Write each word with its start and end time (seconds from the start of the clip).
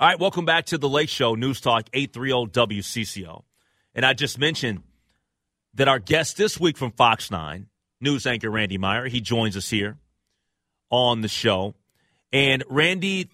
All 0.00 0.06
right, 0.06 0.20
welcome 0.20 0.44
back 0.44 0.66
to 0.66 0.78
the 0.78 0.88
Lake 0.88 1.08
Show, 1.08 1.34
News 1.34 1.60
Talk 1.60 1.88
830 1.92 2.52
WCCO. 2.52 3.42
And 3.96 4.06
I 4.06 4.12
just 4.12 4.38
mentioned 4.38 4.84
that 5.74 5.88
our 5.88 5.98
guest 5.98 6.36
this 6.36 6.60
week 6.60 6.76
from 6.76 6.92
Fox 6.92 7.32
9, 7.32 7.66
news 8.00 8.24
anchor 8.24 8.48
Randy 8.48 8.78
Meier, 8.78 9.08
he 9.08 9.20
joins 9.20 9.56
us 9.56 9.68
here 9.70 9.96
on 10.88 11.22
the 11.22 11.26
show. 11.26 11.74
And 12.32 12.62
Randy, 12.68 13.28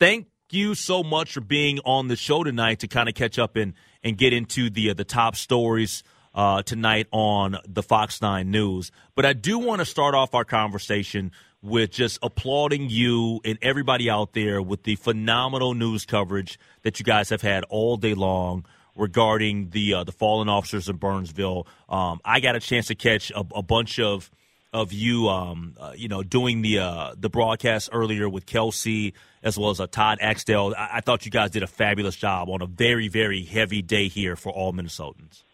thank 0.00 0.28
you 0.50 0.74
so 0.74 1.02
much 1.02 1.34
for 1.34 1.42
being 1.42 1.78
on 1.84 2.08
the 2.08 2.16
show 2.16 2.42
tonight 2.42 2.78
to 2.78 2.88
kind 2.88 3.10
of 3.10 3.14
catch 3.14 3.38
up 3.38 3.56
and, 3.56 3.74
and 4.02 4.16
get 4.16 4.32
into 4.32 4.70
the 4.70 4.92
uh, 4.92 4.94
the 4.94 5.04
top 5.04 5.36
stories 5.36 6.02
uh, 6.34 6.62
tonight 6.62 7.06
on 7.10 7.58
the 7.68 7.82
Fox 7.82 8.22
9 8.22 8.50
News. 8.50 8.92
But 9.14 9.26
I 9.26 9.34
do 9.34 9.58
want 9.58 9.80
to 9.80 9.84
start 9.84 10.14
off 10.14 10.34
our 10.34 10.46
conversation 10.46 11.32
with 11.62 11.90
just 11.90 12.18
applauding 12.22 12.90
you 12.90 13.40
and 13.44 13.58
everybody 13.62 14.10
out 14.10 14.32
there 14.32 14.60
with 14.60 14.82
the 14.82 14.96
phenomenal 14.96 15.74
news 15.74 16.04
coverage 16.04 16.58
that 16.82 16.98
you 16.98 17.04
guys 17.04 17.30
have 17.30 17.42
had 17.42 17.64
all 17.64 17.96
day 17.96 18.14
long 18.14 18.64
regarding 18.96 19.70
the 19.70 19.94
uh, 19.94 20.04
the 20.04 20.12
fallen 20.12 20.48
officers 20.48 20.88
in 20.88 20.96
Burnsville. 20.96 21.66
Um, 21.88 22.20
I 22.24 22.40
got 22.40 22.56
a 22.56 22.60
chance 22.60 22.88
to 22.88 22.94
catch 22.94 23.30
a, 23.30 23.44
a 23.54 23.62
bunch 23.62 23.98
of 23.98 24.30
of 24.72 24.92
you, 24.92 25.28
um, 25.28 25.76
uh, 25.78 25.92
you 25.94 26.08
know, 26.08 26.22
doing 26.22 26.62
the 26.62 26.78
uh, 26.78 27.14
the 27.16 27.28
broadcast 27.28 27.90
earlier 27.92 28.28
with 28.28 28.46
Kelsey 28.46 29.14
as 29.42 29.58
well 29.58 29.70
as 29.70 29.80
uh, 29.80 29.86
Todd 29.86 30.18
Axtell. 30.20 30.74
I-, 30.76 30.90
I 30.94 31.00
thought 31.00 31.24
you 31.24 31.30
guys 31.30 31.50
did 31.50 31.62
a 31.62 31.66
fabulous 31.66 32.16
job 32.16 32.48
on 32.48 32.60
a 32.60 32.66
very 32.66 33.08
very 33.08 33.42
heavy 33.42 33.82
day 33.82 34.08
here 34.08 34.36
for 34.36 34.50
all 34.50 34.72
Minnesotans. 34.72 35.44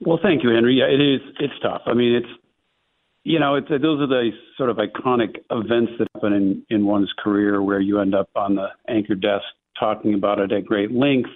Well, 0.00 0.18
thank 0.22 0.42
you, 0.42 0.50
Henry. 0.50 0.76
Yeah, 0.76 0.86
it 0.86 1.00
is. 1.00 1.20
It's 1.40 1.58
tough. 1.60 1.82
I 1.86 1.94
mean, 1.94 2.14
it's 2.14 2.28
you 3.24 3.38
know, 3.38 3.56
it's 3.56 3.68
those 3.68 4.00
are 4.00 4.06
the 4.06 4.30
sort 4.56 4.70
of 4.70 4.78
iconic 4.78 5.36
events 5.50 5.92
that 5.98 6.08
happen 6.14 6.32
in 6.32 6.66
in 6.70 6.86
one's 6.86 7.12
career 7.18 7.62
where 7.62 7.80
you 7.80 8.00
end 8.00 8.14
up 8.14 8.30
on 8.34 8.54
the 8.54 8.68
anchor 8.88 9.14
desk 9.14 9.44
talking 9.78 10.14
about 10.14 10.38
it 10.38 10.52
at 10.52 10.64
great 10.64 10.90
length, 10.90 11.30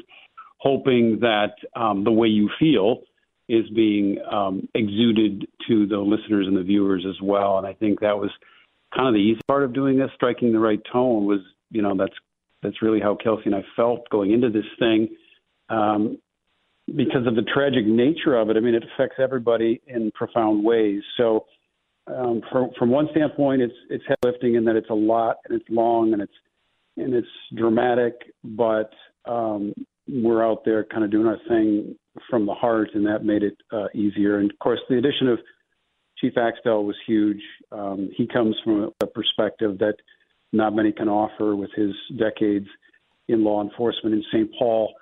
hoping 0.59 1.19
that 1.21 1.55
um, 1.77 2.05
the 2.05 2.13
way 2.13 2.29
you 2.29 2.51
feel 2.59 3.03
is 3.49 3.69
being 3.71 4.19
um, 4.31 4.69
exuded 4.75 5.47
to 5.69 5.87
the 5.87 5.99
listeners 5.99 6.47
and 6.47 6.57
the 6.57 6.63
viewers 6.63 7.05
as 7.09 7.21
well. 7.23 7.59
And 7.59 7.67
I 7.67 7.75
think 7.75 8.01
that 8.01 8.19
was 8.19 8.31
kind 8.95 9.09
of 9.09 9.15
the 9.15 9.21
easy 9.21 9.41
part 9.47 9.65
of 9.65 9.75
doing 9.75 9.99
this. 9.99 10.11
Striking 10.15 10.53
the 10.53 10.59
right 10.59 10.81
tone 10.91 11.27
was, 11.27 11.41
you 11.71 11.83
know, 11.83 11.95
that's 11.97 12.15
that's 12.63 12.81
really 12.81 13.01
how 13.01 13.17
Kelsey 13.23 13.43
and 13.47 13.55
I 13.55 13.65
felt 13.77 14.09
going 14.11 14.33
into 14.33 14.51
this 14.51 14.65
thing. 14.79 15.09
Um, 15.69 16.19
because 16.87 17.27
of 17.27 17.35
the 17.35 17.43
tragic 17.43 17.87
nature 17.87 18.37
of 18.37 18.51
it, 18.51 18.57
I 18.57 18.61
mean, 18.61 18.75
it 18.75 18.85
affects 18.95 19.17
everybody 19.19 19.81
in 19.87 20.11
profound 20.15 20.65
ways. 20.65 21.03
So, 21.17 21.47
um, 22.07 22.43
from 22.51 22.71
from 22.79 22.91
one 22.91 23.09
standpoint, 23.13 23.63
it's 23.63 23.75
it's 23.91 24.05
heavy 24.23 24.57
in 24.57 24.65
that 24.65 24.77
it's 24.77 24.91
a 24.91 24.95
lot 24.95 25.37
and 25.47 25.61
it's 25.61 25.69
long 25.71 26.13
and 26.13 26.23
it's 26.23 26.33
and 26.97 27.15
it's 27.15 27.29
dramatic, 27.57 28.15
but 28.43 28.91
um, 29.27 29.73
we're 30.07 30.45
out 30.45 30.65
there 30.65 30.85
kind 30.85 31.05
of 31.05 31.11
doing 31.11 31.27
our 31.27 31.39
thing 31.49 31.97
from 32.31 32.47
the 32.47 32.55
heart, 32.55 32.91
and 32.95 33.07
that 33.07 33.25
made 33.25 33.43
it 33.43 33.57
uh, 33.73 33.87
easier. 33.95 34.39
And 34.39 34.51
of 34.51 34.59
course, 34.59 34.81
the 34.89 34.99
addition 34.99 35.29
of 35.29 35.39
Chief 36.19 36.35
Axtell 36.37 36.85
was 36.85 36.97
huge. 37.07 37.41
Um, 37.73 38.11
he 38.17 38.27
comes 38.27 38.55
from 38.63 38.93
a 39.03 39.07
perspective 39.07 39.79
that 39.79 39.95
not 40.53 40.75
many 40.75 40.93
can 40.93 41.09
offer 41.09 41.57
with 41.57 41.71
his 41.75 41.93
decades 42.17 42.69
in 43.29 43.43
law 43.43 43.63
enforcement 43.63 44.15
in 44.15 44.25
St. 44.33 44.51
Paul. 44.59 44.95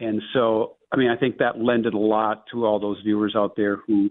And 0.00 0.22
so, 0.32 0.76
I 0.92 0.96
mean, 0.96 1.10
I 1.10 1.16
think 1.16 1.38
that 1.38 1.60
lended 1.60 1.94
a 1.94 1.98
lot 1.98 2.44
to 2.52 2.64
all 2.64 2.80
those 2.80 3.00
viewers 3.04 3.34
out 3.36 3.56
there 3.56 3.76
who 3.86 4.10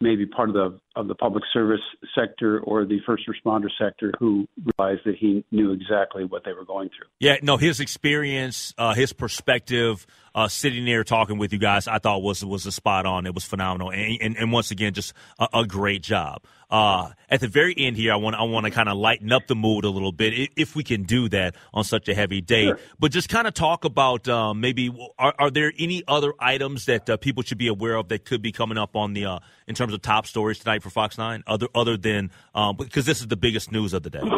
maybe 0.00 0.26
part 0.26 0.48
of 0.48 0.54
the 0.54 0.91
of 0.96 1.08
the 1.08 1.14
public 1.14 1.44
service 1.52 1.80
sector 2.14 2.60
or 2.60 2.84
the 2.84 2.98
first 3.06 3.24
responder 3.28 3.68
sector 3.78 4.12
who 4.18 4.46
realized 4.78 5.02
that 5.04 5.16
he 5.18 5.44
knew 5.50 5.72
exactly 5.72 6.24
what 6.24 6.44
they 6.44 6.52
were 6.52 6.64
going 6.64 6.88
through. 6.88 7.08
Yeah, 7.18 7.36
no, 7.42 7.56
his 7.56 7.80
experience, 7.80 8.74
uh, 8.76 8.94
his 8.94 9.12
perspective, 9.12 10.06
uh, 10.34 10.48
sitting 10.48 10.84
there 10.84 11.04
talking 11.04 11.38
with 11.38 11.52
you 11.52 11.58
guys, 11.58 11.86
I 11.88 11.98
thought 11.98 12.22
was 12.22 12.44
was 12.44 12.66
a 12.66 12.72
spot 12.72 13.06
on. 13.06 13.26
It 13.26 13.34
was 13.34 13.44
phenomenal, 13.44 13.90
and, 13.90 14.18
and, 14.20 14.36
and 14.36 14.52
once 14.52 14.70
again, 14.70 14.94
just 14.94 15.12
a, 15.38 15.48
a 15.54 15.66
great 15.66 16.02
job. 16.02 16.42
Uh, 16.72 17.10
at 17.28 17.40
the 17.40 17.48
very 17.48 17.74
end 17.76 17.98
here, 17.98 18.14
I 18.14 18.16
want 18.16 18.34
I 18.34 18.44
want 18.44 18.64
to 18.64 18.70
kind 18.70 18.88
of 18.88 18.96
lighten 18.96 19.30
up 19.30 19.46
the 19.46 19.54
mood 19.54 19.84
a 19.84 19.90
little 19.90 20.10
bit, 20.10 20.50
if 20.56 20.74
we 20.74 20.82
can 20.82 21.02
do 21.02 21.28
that 21.28 21.54
on 21.74 21.84
such 21.84 22.08
a 22.08 22.14
heavy 22.14 22.40
day. 22.40 22.68
Sure. 22.68 22.78
But 22.98 23.12
just 23.12 23.28
kind 23.28 23.46
of 23.46 23.52
talk 23.52 23.84
about 23.84 24.26
um, 24.26 24.62
maybe 24.62 24.90
are, 25.18 25.34
are, 25.38 25.50
there 25.50 25.70
any 25.78 26.02
other 26.08 26.32
items 26.40 26.86
that 26.86 27.10
uh, 27.10 27.18
people 27.18 27.42
should 27.42 27.58
be 27.58 27.68
aware 27.68 27.96
of 27.96 28.08
that 28.08 28.24
could 28.24 28.40
be 28.40 28.52
coming 28.52 28.78
up 28.78 28.96
on 28.96 29.12
the 29.12 29.26
uh, 29.26 29.38
in 29.66 29.74
terms 29.74 29.92
of 29.92 30.00
top 30.00 30.26
stories 30.26 30.60
tonight 30.60 30.81
for 30.82 30.90
Fox 30.90 31.16
Nine, 31.16 31.42
other 31.46 31.68
other 31.74 31.96
than 31.96 32.30
um, 32.54 32.76
because 32.76 33.06
this 33.06 33.20
is 33.20 33.28
the 33.28 33.36
biggest 33.36 33.72
news 33.72 33.92
of 33.92 34.02
the 34.02 34.10
day. 34.10 34.22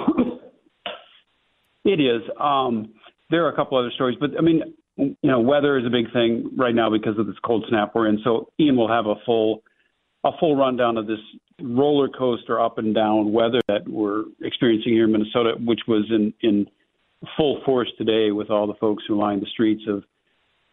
It 1.84 2.00
is. 2.00 2.22
Um, 2.40 2.94
there 3.30 3.44
are 3.44 3.50
a 3.52 3.56
couple 3.56 3.78
other 3.78 3.90
stories, 3.94 4.16
but 4.18 4.30
I 4.38 4.40
mean, 4.40 4.62
you 4.96 5.16
know, 5.22 5.40
weather 5.40 5.78
is 5.78 5.84
a 5.84 5.90
big 5.90 6.12
thing 6.12 6.50
right 6.56 6.74
now 6.74 6.90
because 6.90 7.18
of 7.18 7.26
this 7.26 7.36
cold 7.44 7.64
snap 7.68 7.94
we're 7.94 8.08
in. 8.08 8.20
So 8.24 8.48
Ian 8.58 8.76
will 8.76 8.88
have 8.88 9.06
a 9.06 9.16
full 9.26 9.62
a 10.24 10.30
full 10.40 10.56
rundown 10.56 10.96
of 10.96 11.06
this 11.06 11.18
roller 11.60 12.08
coaster 12.08 12.58
up 12.58 12.78
and 12.78 12.94
down 12.94 13.32
weather 13.32 13.60
that 13.68 13.86
we're 13.86 14.24
experiencing 14.40 14.92
here 14.92 15.04
in 15.04 15.12
Minnesota, 15.12 15.54
which 15.62 15.80
was 15.86 16.06
in 16.10 16.32
in 16.40 16.66
full 17.36 17.60
force 17.64 17.90
today 17.98 18.30
with 18.30 18.50
all 18.50 18.66
the 18.66 18.74
folks 18.74 19.04
who 19.06 19.18
lined 19.18 19.42
the 19.42 19.46
streets 19.46 19.82
of 19.88 20.04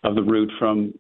of 0.04 0.16
the 0.16 0.24
route 0.24 0.52
from 0.58 0.94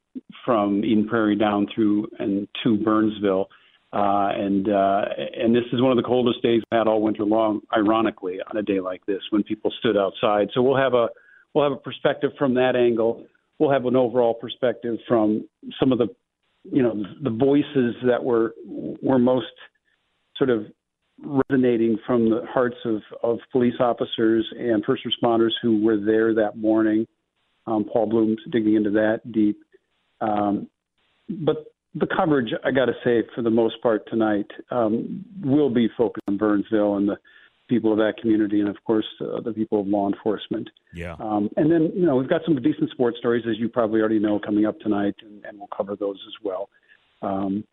from 0.45 0.83
Eden 0.83 1.07
Prairie 1.07 1.37
down 1.37 1.67
through 1.73 2.07
and 2.19 2.47
to 2.63 2.77
Burnsville. 2.77 3.49
Uh, 3.93 4.29
and 4.33 4.69
uh, 4.69 5.01
and 5.37 5.53
this 5.53 5.63
is 5.73 5.81
one 5.81 5.91
of 5.91 5.97
the 5.97 6.03
coldest 6.03 6.41
days 6.41 6.61
we 6.71 6.77
had 6.77 6.87
all 6.87 7.01
winter 7.01 7.25
long. 7.25 7.59
Ironically, 7.75 8.37
on 8.49 8.55
a 8.57 8.61
day 8.61 8.79
like 8.79 9.05
this, 9.05 9.21
when 9.31 9.43
people 9.43 9.71
stood 9.79 9.97
outside, 9.97 10.47
so 10.53 10.61
we'll 10.61 10.77
have 10.77 10.93
a 10.93 11.09
we'll 11.53 11.65
have 11.65 11.73
a 11.73 11.81
perspective 11.81 12.31
from 12.37 12.53
that 12.53 12.75
angle. 12.75 13.25
We'll 13.59 13.71
have 13.71 13.85
an 13.85 13.97
overall 13.97 14.33
perspective 14.33 14.97
from 15.07 15.47
some 15.79 15.91
of 15.91 15.97
the, 15.97 16.07
you 16.63 16.81
know, 16.81 17.03
the 17.21 17.29
voices 17.29 17.95
that 18.07 18.23
were 18.23 18.55
were 18.65 19.19
most 19.19 19.51
sort 20.37 20.49
of 20.49 20.65
resonating 21.23 21.97
from 22.07 22.29
the 22.29 22.45
hearts 22.49 22.77
of, 22.85 23.01
of 23.21 23.39
police 23.51 23.75
officers 23.79 24.45
and 24.57 24.83
first 24.85 25.03
responders 25.05 25.51
who 25.61 25.83
were 25.83 25.97
there 25.97 26.33
that 26.33 26.57
morning. 26.57 27.05
Um, 27.67 27.85
Paul 27.85 28.07
Blume's 28.07 28.39
digging 28.51 28.75
into 28.75 28.89
that 28.91 29.31
deep. 29.31 29.59
Um, 30.19 30.67
but 31.29 31.70
the 31.95 32.07
coverage, 32.07 32.53
I 32.63 32.71
got 32.71 32.85
to 32.85 32.93
say, 33.03 33.23
for 33.35 33.41
the 33.41 33.49
most 33.49 33.81
part 33.81 34.07
tonight, 34.09 34.49
um, 34.69 35.25
will 35.43 35.69
be 35.69 35.89
focused 35.97 36.23
on 36.27 36.37
Burnsville 36.37 36.95
and 36.95 37.07
the 37.07 37.17
people 37.67 37.91
of 37.91 37.97
that 37.97 38.13
community, 38.19 38.59
and 38.59 38.69
of 38.69 38.77
course 38.85 39.05
uh, 39.21 39.41
the 39.41 39.53
people 39.53 39.81
of 39.81 39.87
law 39.87 40.07
enforcement. 40.07 40.69
Yeah. 40.93 41.15
Um, 41.19 41.49
and 41.57 41.71
then 41.71 41.91
you 41.95 42.05
know 42.05 42.15
we've 42.15 42.29
got 42.29 42.41
some 42.45 42.61
decent 42.61 42.91
sports 42.91 43.17
stories, 43.19 43.45
as 43.49 43.57
you 43.57 43.69
probably 43.69 43.99
already 43.99 44.19
know, 44.19 44.39
coming 44.39 44.65
up 44.65 44.79
tonight, 44.79 45.15
and, 45.21 45.43
and 45.45 45.57
we'll 45.57 45.69
cover 45.75 45.95
those 45.95 46.17
as 46.27 46.33
well. 46.43 46.69
Um, 47.21 47.63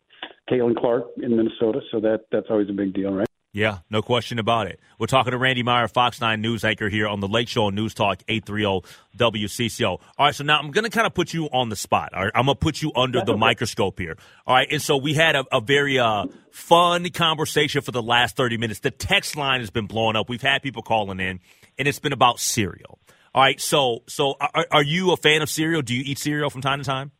Caitlin 0.49 0.75
Clark 0.77 1.05
in 1.21 1.35
Minnesota, 1.35 1.81
so 1.91 1.99
that 2.01 2.25
that's 2.31 2.47
always 2.49 2.69
a 2.69 2.73
big 2.73 2.93
deal, 2.93 3.13
right? 3.13 3.27
Yeah, 3.51 3.79
no 3.89 4.03
question 4.03 4.37
about 4.37 4.67
it. 4.67 4.79
We're 4.99 5.07
talking 5.07 5.31
to 5.31 5.37
Randy 5.37 5.63
Meier, 5.63 5.87
Fox 5.87 6.21
9 6.21 6.39
news 6.39 6.63
anchor 6.63 6.87
here 6.87 7.07
on 7.07 7.19
the 7.19 7.27
Lake 7.27 7.47
Show 7.47 7.71
News 7.71 7.95
Talk 7.95 8.21
830 8.27 8.87
WCCO. 9.17 9.87
All 9.87 10.01
right, 10.19 10.35
so 10.35 10.43
now 10.43 10.59
I'm 10.59 10.69
going 10.69 10.83
to 10.83 10.91
kind 10.91 11.07
of 11.07 11.15
put 11.15 11.33
you 11.33 11.45
on 11.47 11.69
the 11.69 11.75
spot. 11.75 12.13
All 12.13 12.25
right, 12.25 12.31
I'm 12.35 12.45
going 12.45 12.55
to 12.55 12.59
put 12.59 12.83
you 12.83 12.91
under 12.95 13.21
the 13.25 13.35
microscope 13.35 13.97
here. 13.97 14.17
All 14.45 14.55
right, 14.55 14.67
and 14.71 14.79
so 14.79 14.97
we 14.97 15.15
had 15.15 15.35
a, 15.35 15.45
a 15.51 15.61
very 15.61 15.97
uh, 15.97 16.27
fun 16.51 17.09
conversation 17.09 17.81
for 17.81 17.91
the 17.91 18.03
last 18.03 18.35
30 18.35 18.57
minutes. 18.57 18.81
The 18.81 18.91
text 18.91 19.35
line 19.35 19.61
has 19.61 19.71
been 19.71 19.87
blowing 19.87 20.15
up. 20.15 20.29
We've 20.29 20.41
had 20.41 20.61
people 20.61 20.83
calling 20.83 21.19
in, 21.19 21.39
and 21.79 21.87
it's 21.87 21.99
been 21.99 22.13
about 22.13 22.39
cereal. 22.39 22.99
All 23.33 23.41
right, 23.41 23.59
so 23.59 24.03
so 24.07 24.35
are, 24.39 24.67
are 24.71 24.83
you 24.83 25.11
a 25.11 25.17
fan 25.17 25.41
of 25.41 25.49
cereal? 25.49 25.81
Do 25.81 25.95
you 25.95 26.03
eat 26.05 26.19
cereal 26.19 26.51
from 26.51 26.61
time 26.61 26.79
to 26.79 26.85
time? 26.85 27.11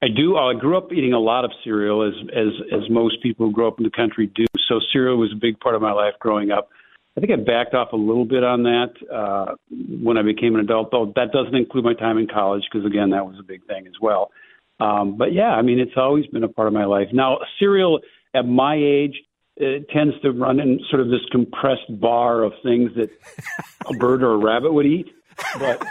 I 0.00 0.06
do. 0.08 0.36
I 0.36 0.54
grew 0.54 0.76
up 0.76 0.92
eating 0.92 1.12
a 1.12 1.18
lot 1.18 1.44
of 1.44 1.50
cereal, 1.64 2.02
as 2.02 2.14
as 2.32 2.52
as 2.72 2.90
most 2.90 3.22
people 3.22 3.46
who 3.46 3.52
grow 3.52 3.68
up 3.68 3.78
in 3.78 3.84
the 3.84 3.90
country 3.90 4.30
do. 4.34 4.44
So 4.68 4.80
cereal 4.92 5.16
was 5.16 5.32
a 5.32 5.36
big 5.36 5.58
part 5.60 5.74
of 5.74 5.82
my 5.82 5.92
life 5.92 6.14
growing 6.20 6.50
up. 6.50 6.68
I 7.16 7.20
think 7.20 7.32
I 7.32 7.36
backed 7.36 7.74
off 7.74 7.92
a 7.92 7.96
little 7.96 8.24
bit 8.24 8.44
on 8.44 8.62
that 8.62 8.92
uh, 9.12 9.54
when 9.70 10.16
I 10.16 10.22
became 10.22 10.54
an 10.54 10.60
adult, 10.60 10.92
though 10.92 11.12
that 11.16 11.32
doesn't 11.32 11.54
include 11.54 11.84
my 11.84 11.94
time 11.94 12.16
in 12.16 12.28
college 12.28 12.62
because 12.70 12.86
again, 12.86 13.10
that 13.10 13.26
was 13.26 13.36
a 13.40 13.42
big 13.42 13.66
thing 13.66 13.88
as 13.88 13.94
well. 14.00 14.30
Um, 14.78 15.16
but 15.18 15.32
yeah, 15.32 15.50
I 15.50 15.62
mean, 15.62 15.80
it's 15.80 15.96
always 15.96 16.26
been 16.26 16.44
a 16.44 16.48
part 16.48 16.68
of 16.68 16.74
my 16.74 16.84
life. 16.84 17.08
Now, 17.12 17.38
cereal 17.58 17.98
at 18.34 18.46
my 18.46 18.76
age 18.76 19.16
it 19.58 19.88
tends 19.90 20.14
to 20.22 20.30
run 20.30 20.60
in 20.60 20.80
sort 20.88 21.02
of 21.02 21.08
this 21.08 21.20
compressed 21.32 22.00
bar 22.00 22.44
of 22.44 22.52
things 22.62 22.92
that 22.94 23.10
a 23.86 23.92
bird 23.94 24.22
or 24.22 24.34
a 24.34 24.36
rabbit 24.36 24.72
would 24.72 24.86
eat, 24.86 25.08
but 25.58 25.84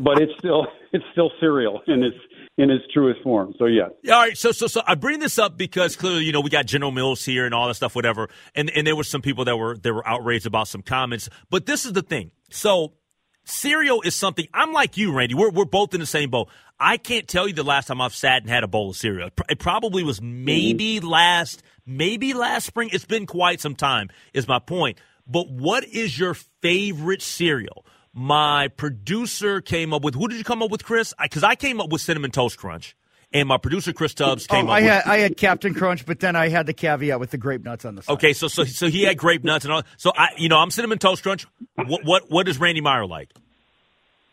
but 0.00 0.20
it's 0.20 0.32
still 0.38 0.66
it's 0.92 1.04
still 1.12 1.30
cereal 1.38 1.82
and 1.86 2.02
it's 2.02 2.16
in 2.58 2.70
its 2.70 2.84
truest 2.92 3.22
form. 3.22 3.54
So 3.58 3.66
yes. 3.66 3.90
All 4.08 4.12
right. 4.12 4.36
So 4.36 4.52
so 4.52 4.66
so 4.66 4.80
I 4.86 4.94
bring 4.94 5.20
this 5.20 5.38
up 5.38 5.56
because 5.56 5.96
clearly 5.96 6.24
you 6.24 6.32
know 6.32 6.40
we 6.40 6.50
got 6.50 6.66
General 6.66 6.90
Mills 6.90 7.24
here 7.24 7.44
and 7.44 7.54
all 7.54 7.68
that 7.68 7.74
stuff, 7.74 7.94
whatever. 7.94 8.28
And 8.54 8.70
and 8.70 8.86
there 8.86 8.96
were 8.96 9.04
some 9.04 9.22
people 9.22 9.44
that 9.44 9.56
were 9.56 9.76
that 9.76 9.92
were 9.92 10.06
outraged 10.06 10.46
about 10.46 10.68
some 10.68 10.82
comments. 10.82 11.28
But 11.50 11.66
this 11.66 11.84
is 11.84 11.92
the 11.92 12.02
thing. 12.02 12.30
So 12.50 12.94
cereal 13.44 14.00
is 14.02 14.14
something 14.14 14.46
I'm 14.54 14.72
like 14.72 14.96
you, 14.96 15.12
Randy. 15.12 15.34
We're 15.34 15.50
we're 15.50 15.66
both 15.66 15.92
in 15.92 16.00
the 16.00 16.06
same 16.06 16.30
boat. 16.30 16.48
I 16.78 16.96
can't 16.96 17.26
tell 17.26 17.46
you 17.46 17.54
the 17.54 17.62
last 17.62 17.88
time 17.88 18.00
I've 18.00 18.14
sat 18.14 18.42
and 18.42 18.50
had 18.50 18.64
a 18.64 18.68
bowl 18.68 18.90
of 18.90 18.96
cereal. 18.96 19.30
It 19.48 19.58
probably 19.58 20.02
was 20.02 20.20
maybe 20.22 20.96
mm-hmm. 20.96 21.08
last 21.08 21.62
maybe 21.84 22.32
last 22.32 22.66
spring. 22.66 22.88
It's 22.92 23.04
been 23.04 23.26
quite 23.26 23.60
some 23.60 23.74
time. 23.74 24.08
Is 24.32 24.48
my 24.48 24.58
point. 24.58 24.98
But 25.26 25.50
what 25.50 25.84
is 25.84 26.18
your 26.18 26.34
favorite 26.62 27.20
cereal? 27.20 27.84
My 28.18 28.68
producer 28.68 29.60
came 29.60 29.92
up 29.92 30.02
with. 30.02 30.14
Who 30.14 30.26
did 30.26 30.38
you 30.38 30.44
come 30.44 30.62
up 30.62 30.70
with, 30.70 30.82
Chris? 30.82 31.12
Because 31.22 31.44
I, 31.44 31.50
I, 31.50 31.54
came 31.54 31.82
up 31.82 31.90
with 31.90 32.00
cinnamon 32.00 32.30
toast 32.30 32.56
crunch, 32.56 32.96
and 33.30 33.46
my 33.46 33.58
producer 33.58 33.92
Chris 33.92 34.14
Tubbs 34.14 34.46
oh, 34.48 34.54
came 34.54 34.68
oh, 34.68 34.70
up. 34.70 34.74
I 34.74 34.80
with, 34.80 34.90
had 34.90 35.02
I 35.04 35.18
had 35.18 35.36
Captain 35.36 35.74
Crunch, 35.74 36.06
but 36.06 36.18
then 36.18 36.34
I 36.34 36.48
had 36.48 36.64
the 36.64 36.72
caveat 36.72 37.20
with 37.20 37.30
the 37.30 37.36
grape 37.36 37.62
nuts 37.62 37.84
on 37.84 37.94
the 37.94 38.02
side. 38.02 38.14
Okay, 38.14 38.32
so 38.32 38.48
so 38.48 38.64
so 38.64 38.88
he 38.88 39.02
had 39.02 39.18
grape 39.18 39.44
nuts 39.44 39.66
and 39.66 39.74
all. 39.74 39.82
So 39.98 40.12
I, 40.16 40.28
you 40.38 40.48
know, 40.48 40.56
I'm 40.56 40.70
cinnamon 40.70 40.96
toast 40.98 41.22
crunch. 41.22 41.46
What 41.74 42.06
what 42.06 42.30
what 42.30 42.48
is 42.48 42.58
Randy 42.58 42.80
Meier 42.80 43.04
like? 43.06 43.34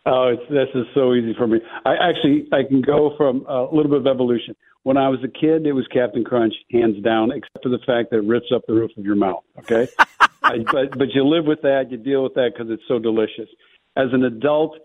Oh, 0.05 0.29
it's, 0.29 0.49
this 0.49 0.69
is 0.75 0.85
so 0.93 1.13
easy 1.13 1.33
for 1.37 1.47
me. 1.47 1.59
I 1.85 1.95
actually 1.95 2.47
I 2.53 2.63
can 2.65 2.81
go 2.81 3.13
from 3.17 3.45
a 3.47 3.63
little 3.63 3.91
bit 3.91 3.99
of 3.99 4.07
evolution. 4.07 4.55
When 4.83 4.95
I 4.95 5.09
was 5.09 5.19
a 5.25 5.29
kid, 5.29 5.65
it 5.65 5.73
was 5.73 5.85
Captain 5.93 6.23
Crunch, 6.23 6.53
hands 6.71 7.03
down, 7.03 7.31
except 7.31 7.63
for 7.63 7.69
the 7.69 7.79
fact 7.85 8.11
that 8.11 8.17
it 8.19 8.23
rips 8.23 8.47
up 8.55 8.61
the 8.65 8.73
roof 8.75 8.91
of 8.95 9.03
your 9.03 9.15
mouth. 9.15 9.43
Okay, 9.59 9.89
I, 10.43 10.57
but 10.71 10.97
but 10.97 11.09
you 11.13 11.25
live 11.25 11.45
with 11.45 11.61
that, 11.61 11.91
you 11.91 11.97
deal 11.97 12.23
with 12.23 12.33
that 12.35 12.51
because 12.53 12.71
it's 12.71 12.83
so 12.87 12.99
delicious. 12.99 13.49
As 13.95 14.07
an 14.11 14.23
adult, 14.23 14.77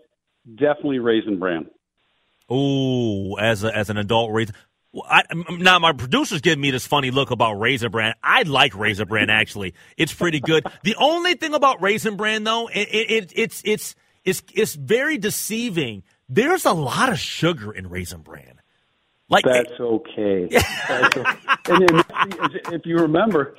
definitely 0.55 0.99
Raisin 0.99 1.39
Bran. 1.39 1.67
Oh, 2.49 3.35
as 3.35 3.63
a, 3.63 3.75
as 3.75 3.89
an 3.89 3.97
adult 3.97 4.31
raisin. 4.31 4.55
I, 5.07 5.21
now 5.51 5.77
my 5.77 5.93
producer's 5.93 6.41
giving 6.41 6.61
me 6.61 6.71
this 6.71 6.87
funny 6.87 7.11
look 7.11 7.29
about 7.29 7.59
Raisin 7.59 7.91
Bran. 7.91 8.15
I 8.23 8.41
like 8.43 8.75
Raisin 8.75 9.07
Bran 9.07 9.29
actually. 9.29 9.75
It's 9.97 10.13
pretty 10.13 10.39
good. 10.39 10.65
the 10.83 10.95
only 10.95 11.35
thing 11.35 11.53
about 11.53 11.81
Raisin 11.81 12.15
Bran 12.15 12.43
though, 12.43 12.67
it, 12.67 12.87
it, 12.89 13.33
it's 13.35 13.61
it's 13.65 13.95
it's 14.25 14.43
it's 14.53 14.75
very 14.75 15.17
deceiving. 15.17 16.03
There's 16.27 16.65
a 16.65 16.73
lot 16.73 17.09
of 17.09 17.19
sugar 17.19 17.71
in 17.71 17.89
Raisin 17.89 18.21
Bran. 18.21 18.59
Like 19.29 19.45
that's 19.45 19.79
okay. 19.79 20.47
That's 20.87 21.17
okay. 21.17 21.39
and 21.67 21.87
then, 21.87 22.03
if 22.73 22.85
you 22.85 22.97
remember, 22.97 23.55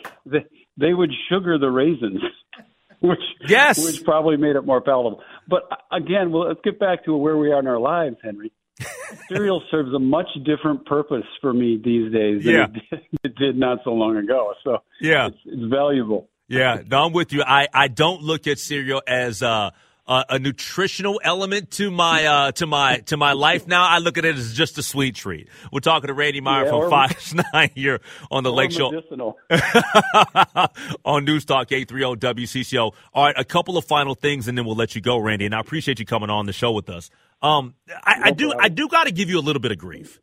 they 0.77 0.93
would 0.93 1.13
sugar 1.29 1.59
the 1.59 1.71
raisins, 1.71 2.21
which 3.01 3.21
yes, 3.47 3.85
which 3.85 4.05
probably 4.05 4.37
made 4.37 4.57
it 4.57 4.65
more 4.65 4.81
palatable. 4.81 5.23
But 5.49 5.69
uh, 5.71 5.97
again, 5.97 6.31
well, 6.31 6.49
let's 6.49 6.61
get 6.63 6.79
back 6.79 7.05
to 7.05 7.17
where 7.17 7.37
we 7.37 7.53
are 7.53 7.61
in 7.61 7.67
our 7.67 7.81
lives, 7.81 8.17
Henry. 8.23 8.53
Cereal 9.29 9.63
serves 9.71 9.93
a 9.95 9.99
much 9.99 10.29
different 10.45 10.87
purpose 10.87 11.27
for 11.41 11.53
me 11.53 11.81
these 11.83 12.13
days 12.13 12.45
than 12.45 12.55
yeah. 12.55 12.65
it, 12.65 12.73
did, 12.73 13.01
it 13.25 13.35
did 13.37 13.57
not 13.57 13.79
so 13.85 13.91
long 13.91 14.17
ago. 14.17 14.55
So 14.65 14.79
yeah, 15.01 15.29
it's, 15.29 15.37
it's 15.45 15.71
valuable. 15.71 16.29
Yeah, 16.49 16.83
no, 16.91 17.05
I'm 17.05 17.13
with 17.13 17.33
you. 17.33 17.45
I, 17.47 17.69
I 17.73 17.87
don't 17.87 18.23
look 18.23 18.49
at 18.49 18.59
cereal 18.59 19.03
as 19.07 19.41
uh, 19.41 19.71
uh, 20.11 20.25
a 20.29 20.39
nutritional 20.41 21.21
element 21.23 21.71
to 21.71 21.89
my 21.89 22.27
uh, 22.27 22.53
to 22.53 22.67
my 22.67 22.99
to 23.07 23.17
my 23.17 23.33
life 23.33 23.69
now. 23.69 23.87
I 23.87 23.99
look 23.99 24.19
at 24.19 24.25
it 24.25 24.35
as 24.35 24.53
just 24.53 24.77
a 24.77 24.83
sweet 24.83 25.15
treat. 25.15 25.49
We're 25.73 25.79
talking 25.79 26.09
to 26.09 26.15
Randy 26.15 26.41
Meier 26.41 26.65
yeah, 26.65 26.71
from 26.71 26.91
Fox 26.91 27.33
Nine 27.55 27.71
here 27.77 28.01
on 28.29 28.43
the 28.43 28.51
Lake 28.51 28.73
Show 28.73 28.89
on 31.05 31.25
News 31.25 31.45
Talk 31.45 31.71
830 31.71 32.45
WCCO. 32.45 32.93
All 33.15 33.25
right, 33.25 33.35
a 33.39 33.45
couple 33.45 33.79
of 33.79 33.85
final 33.85 34.17
things, 34.17 34.49
and 34.49 34.59
then 34.59 34.65
we'll 34.65 34.75
let 34.75 34.97
you 34.97 35.01
go, 35.01 35.17
Randy. 35.17 35.47
And 35.47 35.55
I 35.55 35.61
appreciate 35.61 36.01
you 36.01 36.07
coming 36.07 36.29
on 36.29 36.47
the 36.47 36.53
show 36.53 36.73
with 36.73 36.91
us. 36.91 37.09
Um, 37.41 37.77
I, 38.03 38.19
no 38.19 38.25
I 38.25 38.31
do. 38.33 38.53
I 38.59 38.69
do 38.69 38.89
got 38.89 39.05
to 39.05 39.13
give 39.13 39.31
you 39.31 39.39
a 39.39 39.45
little 39.45 39.63
bit 39.63 39.71
of 39.71 39.79
grief. 39.79 40.21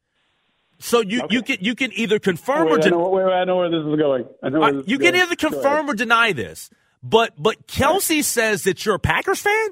So 0.79 0.99
you, 0.99 1.23
okay. 1.23 1.33
you 1.33 1.41
can 1.41 1.57
you 1.61 1.75
can 1.75 1.93
either 1.93 2.19
confirm 2.19 2.65
wait, 2.65 2.73
or 2.73 2.77
deny. 2.79 2.97
I, 2.97 2.99
know, 2.99 3.09
wait, 3.09 3.23
I 3.23 3.43
know 3.45 3.55
where 3.55 3.69
this 3.69 3.87
is 3.87 3.97
going. 3.97 4.25
I 4.43 4.49
know 4.49 4.63
uh, 4.63 4.83
you 4.85 4.99
can 4.99 5.15
either 5.15 5.37
confirm 5.37 5.89
or 5.89 5.93
deny 5.93 6.33
this. 6.33 6.69
But 7.03 7.33
but 7.37 7.67
Kelsey 7.67 8.21
says 8.21 8.63
that 8.63 8.85
you're 8.85 8.95
a 8.95 8.99
Packers 8.99 9.39
fan. 9.39 9.69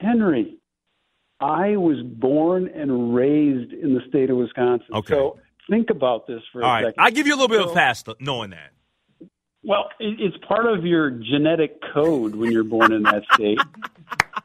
Henry, 0.00 0.58
I 1.40 1.76
was 1.76 2.02
born 2.04 2.68
and 2.68 3.14
raised 3.14 3.72
in 3.72 3.94
the 3.94 4.00
state 4.08 4.30
of 4.30 4.36
Wisconsin. 4.36 4.86
Okay. 4.94 5.14
So 5.14 5.38
think 5.68 5.90
about 5.90 6.26
this 6.26 6.42
for 6.52 6.62
All 6.62 6.70
a 6.70 6.72
right. 6.72 6.84
second. 6.86 7.02
I 7.02 7.10
give 7.10 7.26
you 7.26 7.34
a 7.34 7.36
little 7.36 7.48
bit 7.48 7.60
so, 7.60 7.66
of 7.66 7.70
a 7.72 7.74
pass 7.74 8.04
knowing 8.20 8.50
that. 8.50 8.72
Well, 9.64 9.88
it's 9.98 10.36
part 10.46 10.66
of 10.66 10.84
your 10.84 11.10
genetic 11.10 11.80
code 11.92 12.34
when 12.34 12.52
you're 12.52 12.64
born 12.64 12.92
in 12.92 13.02
that 13.02 13.24
state. 13.34 13.58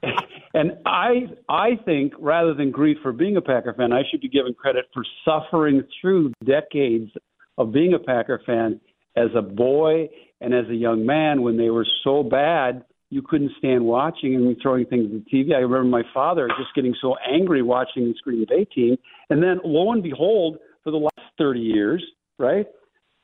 and 0.53 0.77
I 0.85 1.29
I 1.47 1.77
think 1.85 2.13
rather 2.19 2.53
than 2.53 2.71
grief 2.71 2.97
for 3.01 3.11
being 3.13 3.37
a 3.37 3.41
Packer 3.41 3.73
fan, 3.73 3.93
I 3.93 4.01
should 4.09 4.21
be 4.21 4.29
given 4.29 4.53
credit 4.53 4.85
for 4.93 5.05
suffering 5.23 5.83
through 6.01 6.33
decades 6.43 7.11
of 7.57 7.71
being 7.71 7.93
a 7.93 7.99
Packer 7.99 8.41
fan 8.45 8.81
as 9.15 9.29
a 9.35 9.41
boy 9.41 10.09
and 10.41 10.53
as 10.53 10.67
a 10.69 10.75
young 10.75 11.05
man 11.05 11.41
when 11.41 11.57
they 11.57 11.69
were 11.69 11.87
so 12.03 12.23
bad 12.23 12.83
you 13.13 13.21
couldn't 13.21 13.51
stand 13.59 13.85
watching 13.85 14.33
and 14.35 14.57
throwing 14.61 14.85
things 14.85 15.05
at 15.05 15.23
the 15.23 15.31
TV. 15.31 15.53
I 15.53 15.59
remember 15.59 15.83
my 15.83 16.01
father 16.13 16.47
just 16.57 16.73
getting 16.73 16.95
so 16.99 17.15
angry 17.31 17.61
watching 17.61 18.05
the 18.05 18.15
Green 18.23 18.45
Bay 18.49 18.65
team. 18.65 18.97
And 19.29 19.41
then 19.41 19.61
lo 19.63 19.91
and 19.91 20.01
behold, 20.01 20.57
for 20.83 20.89
the 20.89 20.97
last 20.97 21.31
30 21.37 21.59
years, 21.59 22.03
right, 22.39 22.65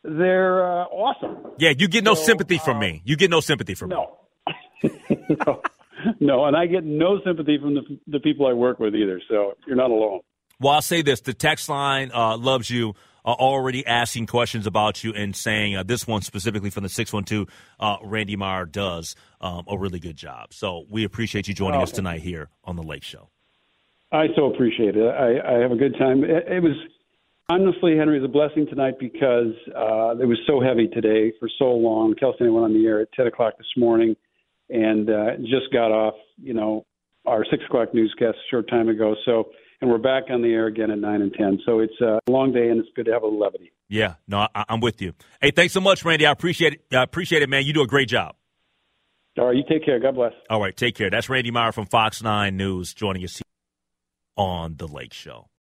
they're 0.04 0.64
uh, 0.64 0.86
awesome. 0.86 1.54
Yeah, 1.58 1.72
you 1.76 1.88
get 1.88 2.04
no 2.04 2.14
so, 2.14 2.24
sympathy 2.24 2.60
from 2.60 2.78
uh, 2.78 2.82
me. 2.82 3.02
You 3.04 3.16
get 3.16 3.32
no 3.32 3.40
sympathy 3.40 3.74
from 3.74 3.90
no. 3.90 4.18
me. 4.84 4.92
no. 5.48 5.62
No, 6.22 6.46
and 6.46 6.56
I 6.56 6.66
get 6.66 6.86
no 6.86 7.20
sympathy 7.26 7.58
from 7.60 7.74
the, 7.74 7.82
the 8.08 8.20
people 8.20 8.48
I 8.48 8.54
work 8.54 8.80
with 8.80 8.96
either. 8.96 9.22
So 9.28 9.56
you're 9.68 9.76
not 9.76 9.92
alone. 9.92 10.22
Well, 10.60 10.74
I'll 10.74 10.82
say 10.82 11.02
this: 11.02 11.20
the 11.20 11.34
text 11.34 11.68
line 11.68 12.12
uh, 12.14 12.38
loves 12.38 12.70
you. 12.70 12.94
Uh, 13.26 13.32
already 13.32 13.86
asking 13.86 14.28
questions 14.28 14.66
about 14.66 15.04
you 15.04 15.14
and 15.14 15.36
saying 15.36 15.76
uh, 15.76 15.84
this 15.84 16.08
one 16.08 16.22
specifically 16.22 16.70
from 16.70 16.84
the 16.84 16.90
612 16.90 17.48
uh, 17.80 17.98
randy 18.04 18.36
meier 18.36 18.66
does 18.66 19.16
um, 19.42 19.64
a 19.68 19.78
really 19.78 20.00
good 20.00 20.16
job. 20.16 20.54
So 20.54 20.86
we 20.90 21.04
appreciate 21.04 21.48
you 21.48 21.54
joining 21.54 21.80
oh, 21.80 21.84
us 21.84 21.92
tonight 21.92 22.22
here 22.22 22.50
on 22.64 22.76
the 22.76 22.84
lake 22.84 23.04
show. 23.04 23.30
I 24.12 24.28
so 24.36 24.52
appreciate 24.52 24.96
it. 24.96 25.08
I, 25.08 25.56
I 25.56 25.60
have 25.60 25.72
a 25.72 25.76
good 25.76 25.96
time. 25.98 26.24
It, 26.24 26.48
it 26.48 26.64
was 26.64 26.76
honestly 27.50 27.98
henry 27.98 28.20
was 28.20 28.30
a 28.30 28.32
blessing 28.32 28.68
tonight 28.68 28.96
because 29.00 29.54
uh, 29.76 30.16
it 30.18 30.28
was 30.28 30.38
so 30.48 30.62
heavy 30.62 30.88
today 30.88 31.34
for 31.40 31.50
so 31.58 31.72
long. 31.72 32.16
Kelsey 32.16 32.38
and 32.42 32.50
i 32.50 32.52
went 32.52 32.66
on 32.66 32.74
the 32.74 32.86
air 32.86 33.02
at 33.02 33.12
10 33.14 33.28
o'clock 33.28 33.58
this 33.58 33.68
morning 33.76 34.16
and 34.70 35.10
uh, 35.10 35.36
just 35.40 35.72
got 35.74 35.92
off 35.92 36.16
you 36.38 36.54
know 36.54 36.86
our 37.26 37.46
6 37.50 37.64
o'clock 37.68 37.94
newscast 37.94 38.38
a 38.38 38.50
short 38.50 38.70
time 38.70 38.90
ago. 38.90 39.16
So 39.26 39.50
and 39.82 39.90
we're 39.90 39.98
back 39.98 40.26
on 40.30 40.42
the 40.42 40.50
air 40.50 40.68
again 40.68 40.92
at 40.92 41.00
9 41.00 41.22
and 41.22 41.34
10. 41.34 41.60
So 41.66 41.80
it's 41.80 42.00
a 42.02 42.20
long 42.28 42.52
day, 42.52 42.70
and 42.70 42.80
it's 42.80 42.90
good 42.96 43.06
to 43.06 43.14
have 43.14 43.24
a 43.24 43.26
little 43.26 43.40
levity. 43.40 43.72
Yeah, 43.88 44.16
no, 44.28 44.48
I, 44.54 44.66
am 44.70 44.82
with 44.82 45.02
you. 45.02 45.14
Hey, 45.42 45.52
thanks 45.52 45.74
so 45.74 45.82
much, 45.82 46.06
Randy. 46.06 46.26
I 46.26 46.32
appreciate 46.32 46.74
it. 46.74 46.96
I 46.96 47.04
appreciate 47.04 47.42
it, 47.42 47.50
man. 47.50 47.66
You 47.66 47.74
do 47.74 47.82
a 47.82 47.88
great 47.88 48.08
job. 48.08 48.36
All 49.38 49.48
right, 49.48 49.56
you 49.56 49.64
take 49.68 49.86
care. 49.86 50.00
God 50.00 50.16
bless. 50.16 50.34
All 50.50 50.60
right, 50.60 50.76
take 50.76 50.96
care. 50.96 51.10
That's 51.10 51.30
Randy 51.30 51.52
Meier 51.52 51.72
from 51.72 51.86
Fox 51.86 52.22
9 52.22 52.56
News 52.56 52.94
joining 52.94 53.24
us 53.24 53.42
on 54.36 54.76
The 54.78 54.88
Lake 54.88 55.14
Show. 55.14 55.50